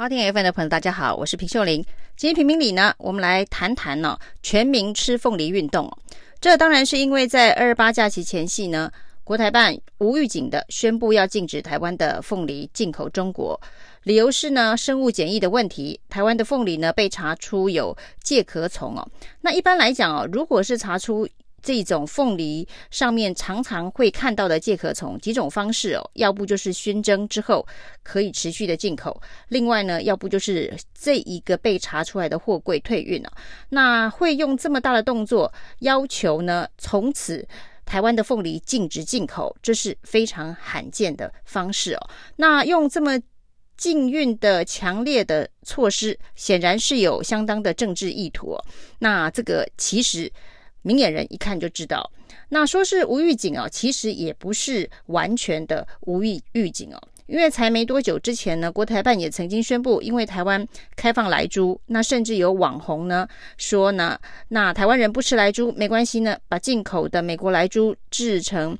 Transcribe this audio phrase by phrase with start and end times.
[0.00, 1.84] 好听 FM 的朋友，大家好，我是平秀玲。
[2.16, 5.94] 今天评评理呢，我们来谈谈呢、哦，全民吃凤梨运动。
[6.40, 8.90] 这当然是因为在二二八假期前夕呢，
[9.24, 13.60] 国台办无预警的宣布要禁止台湾的凤梨进口中国，
[14.04, 16.00] 理由是呢，生物检疫的问题。
[16.08, 19.06] 台湾的凤梨呢被查出有介壳虫哦。
[19.42, 21.28] 那一般来讲哦，如果是查出
[21.62, 27.66] 这种凤梨上面常常会看到的介壳虫，几种方式哦，要不就是熏蒸之后
[28.02, 33.32] 可以持续的进口，另外呢，要不就是这一个被查出来的货柜退运了。
[33.68, 37.46] 那会用这么大的动作要求呢，从此
[37.84, 42.10] 台湾的凤梨禁止进口，这是非常罕见的方式哦。
[42.36, 43.20] 那用这么
[43.76, 48.64] 禁运的强烈的措施，显然是有相当的政治意图哦。
[48.98, 50.32] 那这个其实。
[50.82, 52.10] 明眼人一看就知道，
[52.48, 60.66] 那说是无预警哦，其实也不是完全的无预预警哦，因为才没多久之前呢，国台办也曾经宣布，因为台湾
[60.96, 63.26] 开放莱猪，那甚至有网红呢
[63.58, 68.76] 说呢，那台湾人不吃莱猪没关系呢，把进口的美国莱猪制成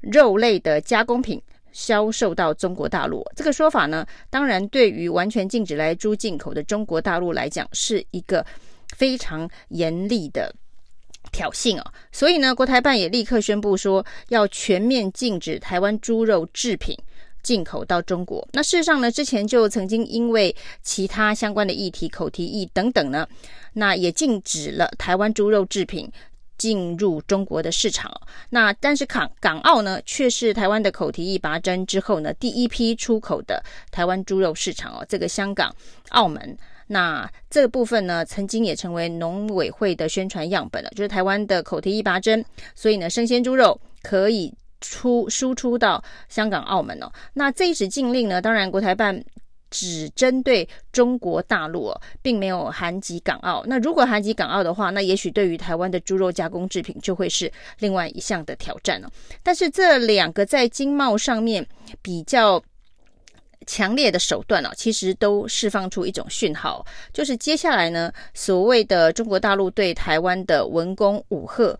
[0.00, 3.24] 肉类的加工品销售到中国大陆。
[3.36, 8.44] 这个说法呢，当然对于完全禁止莱猪进口的中国大陆来讲，是一个
[8.96, 10.52] 非常严厉的。
[11.32, 11.84] 挑衅哦！
[12.12, 16.96] 所以呢，国台办也立刻宣布说，要全面禁止台湾猪肉制品
[17.42, 18.46] 进口到中国。
[18.52, 23.26] 那事实上呢，之前就曾经因为其他相关的议题、口蹄疫等等呢，
[23.72, 26.08] 那也禁止了台湾猪肉制品
[26.58, 28.12] 进入中国的市场。
[28.50, 35.04] 那但是港港澳呢，却是台湾的口蹄疫拔针之后呢，第一批出口的台湾猪肉市场哦。
[35.08, 35.74] 这个香港、
[36.10, 36.56] 澳门。
[36.92, 47.10] 那这部分呢，曾经也成为农委会的宣传样本了，就是台湾的口蹄疫拔针，所以呢，生鲜猪肉可以出输出到香港、澳门哦。
[47.32, 49.24] 那这一纸禁令呢，当然国台办
[49.70, 53.64] 只针对中国大陆哦，并没有涵及港澳。
[53.66, 59.10] 那如果涵及港澳的话，那也许对于台湾的猪肉加工制品就会是另外一项的挑战了。
[59.42, 61.66] 但是这两个在经贸上面
[62.02, 62.62] 比较。
[63.66, 71.78] 强烈的手段啊，其实都释放出一种讯号，就是接下来呢，所谓的中国大陆对台湾的文攻武吓。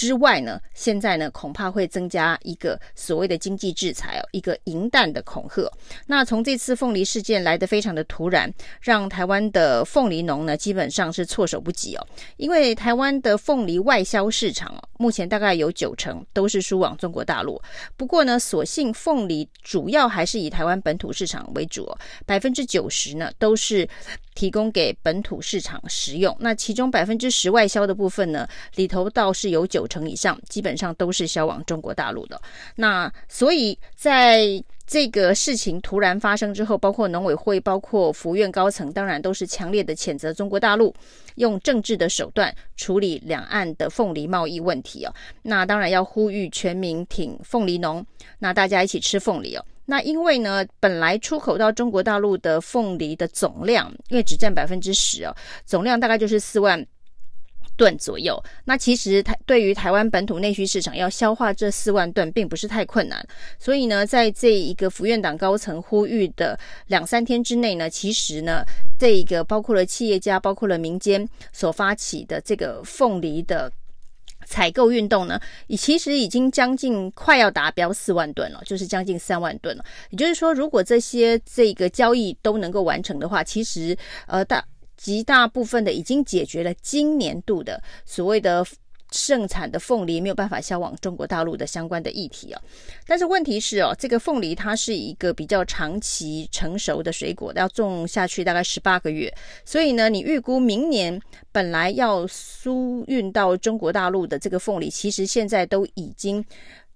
[0.00, 5.70] 之外呢，现在呢恐怕会增加一个所谓的经济制裁哦，一个银弹的恐吓。
[6.06, 8.50] 那从这次凤梨事件来得非常的突然，
[8.80, 12.06] 让台湾的凤梨农呢基本上是措手不及哦。
[12.38, 17.60] 因为台湾的凤梨外销市场哦，目前大概有九成都是输往中国大陆。
[17.98, 23.86] 不过呢，所幸凤梨主要还是以台湾本土市场为主哦，百分之九十呢都是。
[24.34, 32.40] 提供给本土市场食用，那其中百分之十外销的部分呢，里头倒是有九成以上，基本上都是销往中国大陆的。
[32.76, 40.92] 那所以在这个事情突然发生之后，包括农委会、包括福院高层，当然都是强烈的谴责中国大陆
[41.36, 45.14] 用政治的手段处理两岸的凤梨贸易问题哦。
[45.42, 48.04] 那当然要呼吁全民挺凤梨农，
[48.40, 49.64] 那大家一起吃凤梨哦。
[49.84, 55.32] 那因为呢，本来出口到中国大陆的凤梨的总量，因为只占百分之十哦，
[55.64, 56.84] 总量大概就是四万
[57.80, 58.38] 吨左右。
[58.66, 63.26] 那其实台对于台湾本土内需市场要消化这四万吨，并不是太困难。
[63.58, 66.58] 所以呢，在这一个福院党高层呼吁的
[66.88, 68.62] 两三天之内呢，其实呢，
[68.98, 73.72] 这一个包括了企业家，包括了民间所发起的这个凤梨的。
[74.46, 79.84] 采购运动呢，已其实已经将近快要达标四万吨了，就是将近三万吨了。
[80.08, 84.64] 也就是说，如果这些这个交易都能够完成的话，其实呃大
[85.00, 88.66] 极大部分的已经解决了今年度的所谓的。
[89.12, 92.62] 盛产的凤梨没有办法销往中国大陆的相关的议题啊，
[93.08, 99.34] 但是问题是哦，这个凤梨它是一个比较长期成熟的水果，要种下去大概十八个月，
[99.64, 106.44] 所以呢，你预估明年本来要输运到中国大陆的这个凤梨，其实现在都已经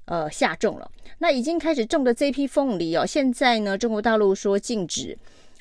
[0.04, 0.88] 呃下种了。
[1.18, 5.18] 那已经开始种的这批凤梨哦，现在呢，中国大陆说禁止。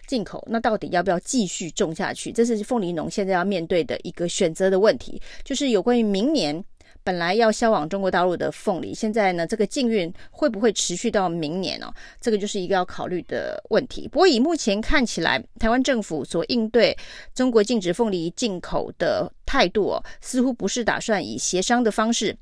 [0.08, 2.32] 进口，那到底要不要继续种下去？
[2.32, 6.64] 这是凤梨农现在要面对的一个选择的问题，就是有关于明年
[7.04, 11.94] 本来要销往中国大陆的凤梨，现在呢，这个禁运会不会持续到明年哦？
[12.22, 14.08] 这个就是一个要考虑的问题。
[14.08, 16.98] 不过以目前看起来，台湾政府所应对
[17.34, 22.36] 中国禁止凤梨进口的态度哦，似乎不是打算以协商的方式。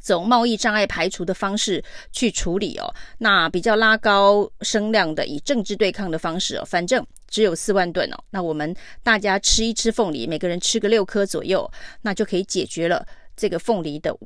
[0.00, 11.70] 走贸易障碍排除的方式去处理哦，那比较拉高声量的以政治对抗的方式哦，反正只有四万吨哦，那我们大家吃一吃凤梨，每个人吃个六颗左右，
[12.02, 13.06] 那就可以解决了
[13.36, 14.16] 这个凤梨的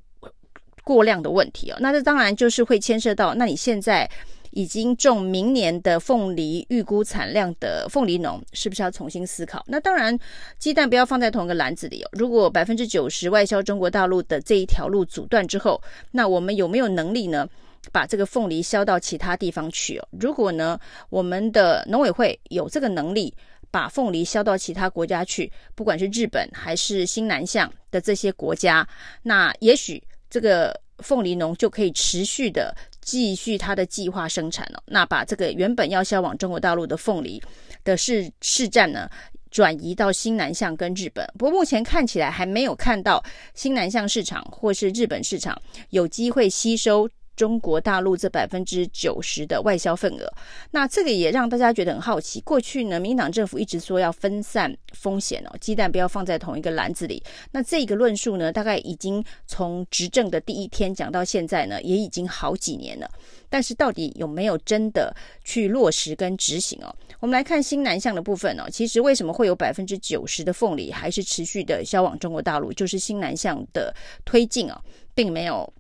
[0.85, 1.77] 过量的问题哦。
[1.81, 4.09] 那这当然就是会牵涉到，那你现在。
[4.57, 9.63] 已经种明年的凤梨预估产量的凤梨农，是不是要重新思考？
[9.67, 10.19] 那当然，
[10.59, 12.09] 鸡蛋不要放在同一个篮子里哦。
[12.13, 15.79] 如果百分之九十外销中国大陆的这一条路阻断之后，
[16.11, 17.47] 那我们有没有能力呢？
[17.93, 20.09] 把这个凤梨销到其他地方去哦。
[20.19, 20.81] 如果呢，
[21.11, 23.33] 我们的农委会有这个能力，
[23.71, 28.89] 把凤梨销到其他国家去，不管是日本还是新南向的这些国家，
[29.23, 32.75] 那也许这个凤梨农就可以持续的
[33.07, 34.83] 继续它的计划生产了。
[34.87, 37.41] 那把这个原本要销往中国大陆的凤梨
[37.85, 39.09] 的市市占呢，
[39.49, 41.25] 转移到新南向跟日本。
[41.39, 43.23] 不过目前看起来还没有看到
[43.55, 45.57] 新南向市场或是日本市场
[45.91, 47.09] 有机会吸收。
[47.37, 50.33] 中国大陆这百分之九十的外销份额，
[50.71, 52.41] 那这个也让大家觉得很好奇。
[52.41, 57.23] 过去呢，民进党政府一直说要分散风险哦，鸡蛋不要放在同一个篮子里。
[57.53, 63.09] 那这个论述呢，大概已经从执政的第一天讲到现在呢，也已经好几年了。
[63.49, 66.93] 但是到底有没有真的去落实跟执行哦？
[67.21, 68.65] 我们来看新南向的部分哦。
[68.71, 72.73] 其实为什么会有百分之九十的凤梨还是持续的销往中国大陆？
[72.73, 73.95] 就是新南向的
[74.25, 74.81] 推进啊，
[75.15, 75.73] 并没有。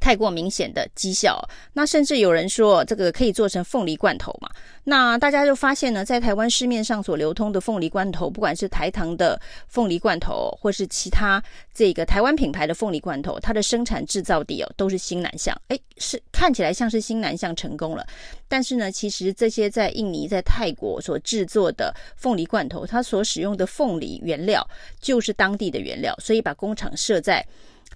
[0.00, 1.40] 太过明显的绩效，
[1.74, 4.48] 那甚至有人说这个可以做成凤梨罐头嘛？
[4.84, 11.40] 那大家就发现呢，在台湾市面上所流通的凤梨罐头，不管是台糖的凤梨罐头，或是其他
[11.74, 18.04] 这个台湾品牌的凤梨罐头，它的生产制造地哦都是新南向，诶，是看起来像是新南向成功了，
[18.48, 24.66] 但是呢，其实这些在印尼、在泰国所制作的凤梨罐头，它所使用的凤梨原料
[24.98, 27.46] 就是当地的原料，所以把工厂设在。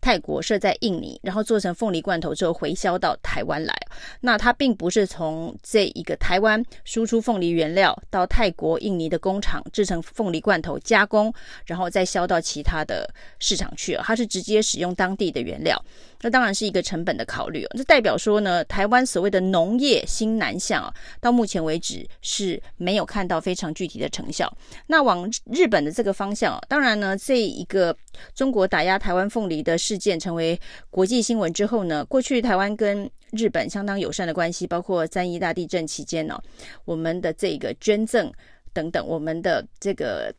[0.05, 3.75] 泰国设在印尼，然后做成凤梨罐头之后回销到台湾来。
[4.21, 11.33] 那它并不是从这一个台湾输出凤梨原料到泰国、印尼的工厂制成凤梨罐头加工，
[11.65, 13.09] 然后再销到其他的
[13.39, 13.99] 市场去。
[14.03, 15.83] 它是直接使用当地的原料。
[16.21, 17.67] 那当然是一个成本的考虑。
[17.77, 24.55] 这代表说呢，台湾所谓的农业新南向啊，到目前为止是没有看到非常具体的成效。
[24.87, 27.97] 那往日本的这个方向，当然呢，这一个
[28.35, 30.61] 中国打压台湾凤梨的事事件成为
[30.91, 36.37] 国际新闻之后呢，过去台湾跟日本相当友善的关系，包括三一大地震期间呢，
[36.85, 38.33] 我们的这个捐赠
[38.73, 40.35] 等等，我们的这个。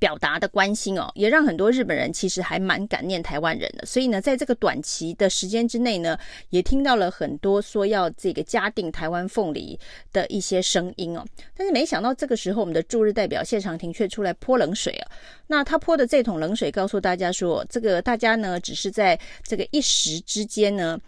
[0.00, 3.86] 表达的关心哦，也让很多日本人其实还蛮感念台湾人的。
[3.86, 6.18] 所以呢，在这个短期的时间之内呢，
[6.50, 9.78] 也听到了很多说要这个加订台湾凤梨
[10.12, 11.24] 的一些声音哦。
[11.56, 15.10] 但是没想到这个时候，我们的驻日代表谢长廷却出来泼冷水啊。
[15.46, 20.98] 那他泼的这桶冷水，告诉大家说，这个大家呢，只是在这个一时之间呢，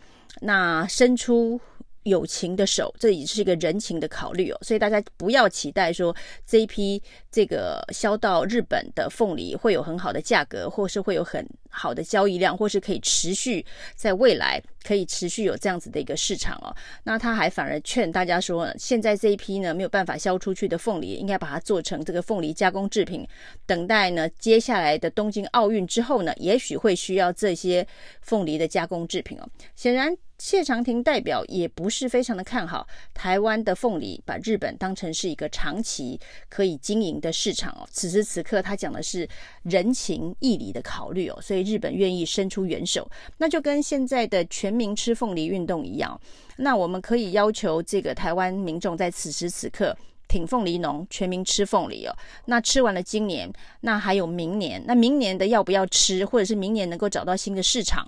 [0.40, 1.60] 那伸出。
[2.04, 6.14] 友情的手，这也是一个人情的考虑哦，所以大家不要期待说
[6.46, 16.74] 这一批这个销到日本的凤梨会有很好的价格，或是会有很好的交易量，或是可以持续在未来可以持续有这样子的一个市场哦。
[17.04, 23.26] 那他还反而劝大家说，现在这一批呢没有办法销出去的凤梨，应该把它做成这个凤梨加工制品，
[23.66, 27.86] 等待呢接下来的东京奥运之后呢，也许会需要这些
[28.22, 29.48] 凤梨的加工制品哦。
[29.76, 30.16] 显然。
[30.38, 36.16] 谢长廷代表也不是非常的看好台湾的凤梨，把日本当成是一个长期
[36.48, 37.84] 可以经营的市场哦。
[37.90, 39.28] 此时此刻，他讲的是
[39.64, 43.08] 人情义理的考虑哦，所以日本愿意伸出援手，
[43.38, 46.20] 那就跟现在的全民吃凤梨运动一样。
[46.56, 49.96] 那我们可以要求这个台湾民众在此时此刻
[50.26, 52.14] 挺凤梨农，全民吃凤梨哦。
[52.46, 53.50] 那吃完了今年，
[53.80, 58.06] 那还有明年，那明年的要不要吃，或者是明年能够找到新的市场？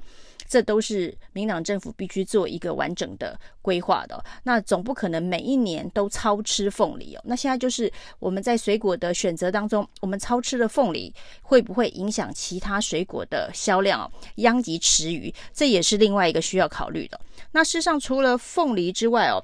[0.50, 4.22] 这都是民党政府必须做一个完整的规划的。
[4.42, 7.22] 那总不可能每一年都超吃凤梨哦。
[7.24, 14.10] 那现在就是我们在水果的选择当中，我们超吃了凤梨，会不会影响其他水果的销量哦？
[14.38, 17.20] 殃及池鱼，这也是另外一个需要考虑的。
[17.52, 19.38] 那事实上，除了凤梨之外哦，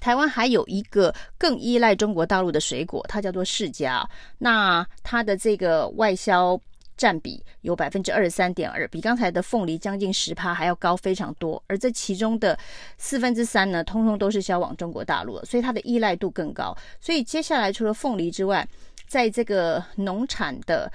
[0.00, 4.04] 台湾还有一个更依赖中国大陆的水果，它叫做释迦。
[4.38, 6.60] 那它的这个外销。
[6.96, 11.62] 占比有百分之二十三点二，比刚才的凤梨将近十趴还要高非常多。
[11.66, 12.58] 而这其中的
[12.98, 16.76] 四分之三呢，通通都是销往中国大陆，所以它的依赖度更高。
[17.00, 18.66] 所以接下来除了凤梨之外，
[19.06, 20.90] 在这个农产的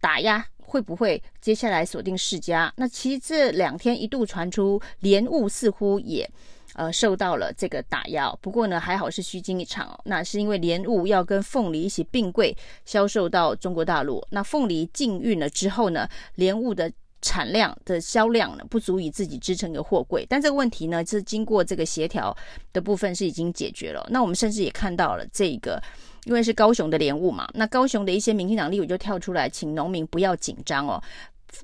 [0.00, 2.70] 打压，会不会接下来锁定释迦？
[2.76, 6.28] 那其实这两天一度传出莲雾似乎也。
[6.74, 10.00] 呃，受到了这个打压，不过呢，还好是虚惊一场哦。
[10.04, 16.90] 那是因为莲雾要跟凤梨一起并柜销售到中国大陆，那凤梨禁运了之后呢，莲雾的
[17.22, 20.26] 产量的销量呢，不足以自己支撑一个货柜。
[20.28, 22.36] 但这个问题呢，是经过这个协调
[22.72, 24.06] 的部分是已经解决了。
[24.10, 25.82] 那我们甚至也看到了这个，
[26.24, 31.02] 因为是高雄的莲雾嘛，那高雄的一些民进党立委就跳出来，请农民不要紧张哦，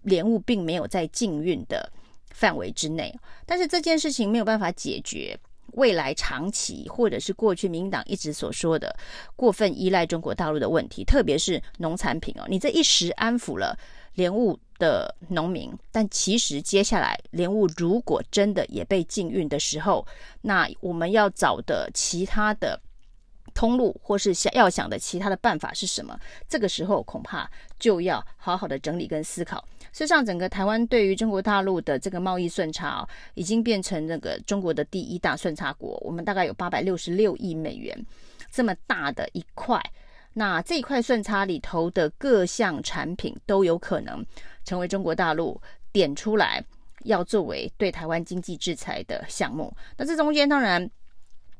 [0.04, 1.90] 莲雾并没有在禁运的
[2.40, 5.38] 范围之内，但是这件事情没有办法解决。
[5.74, 8.92] 未来长期，或者是过去民党一直所说的
[9.36, 13.78] 过分依赖中国大陆的问题，特别是农产品哦，你这一时安抚了
[14.14, 20.04] 莲雾的农民，但其实接下来莲雾如果真的也被禁运的时候，
[20.40, 22.80] 那我们要找的其他的
[23.54, 26.18] 通路，或是想要想的其他的办法是什么？
[26.48, 29.64] 这个时候恐怕就要好好的整理跟思考。
[29.92, 35.98] 事实上，整个台湾对于中国大陆的这个贸易顺差哦，已经变成那个中国的第一大顺差国。
[36.02, 37.98] 我们大概有八百六十六亿美元
[38.50, 39.82] 这么大的一块。
[40.32, 44.24] 那这一块顺差里头的各项产品都有可能
[44.64, 46.64] 成为中国大陆点出来
[47.02, 49.74] 要作为对台湾经济制裁的项目。
[49.96, 50.88] 那这中间当然。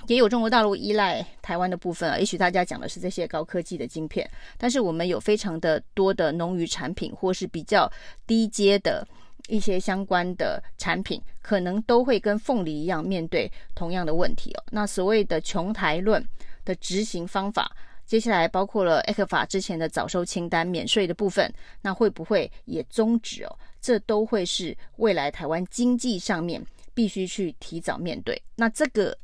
[0.07, 4.29] 也有中国大陆依赖台湾的部分啊，也许大家讲的是这些高科技的晶片，
[4.59, 7.91] 但是我们有非常的多的农渔产品，或是比较
[8.27, 9.07] 低阶的
[9.47, 14.65] 一些相关的产品，可能都会跟凤梨一样面对同样的问题哦。
[14.71, 16.27] 那所谓的穷台论
[16.65, 17.71] 的执行方法，
[18.05, 23.59] 接下来包括了 ECFA 之前的早收清单免税的部分，那会不会也终止哦？
[23.81, 26.61] 这都会是未来台湾经济上面
[26.95, 28.43] 必须去提早面对。
[28.57, 29.17] 那这个。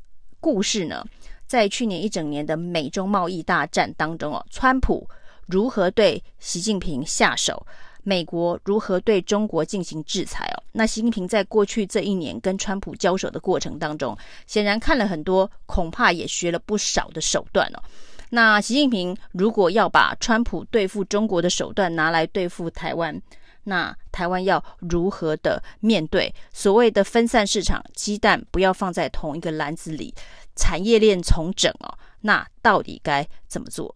[0.46, 1.04] 故事呢，
[1.44, 5.04] 在去年一整年的美中贸易大战当中哦，川普
[5.46, 7.66] 如何对习近平下手，
[8.04, 10.62] 美国如何对中国进行制裁哦？
[10.70, 17.82] 那习近平在过去这一年跟川普交手的过程当中，显然看了很多，恐怕也学了不少的手段哦。
[18.30, 23.20] 那习近平如果要把川普对付中国的手段拿来对付台湾，
[23.66, 30.14] 那台湾要如何的面对所谓的分散市场，鸡蛋不要放在同一个篮子里，
[30.54, 33.94] 产业链重整哦，那到底该怎么做？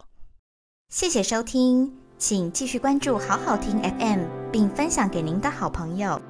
[0.89, 6.21] 谢谢收听，请继续关注好好听 FM，并分享给您的好朋友。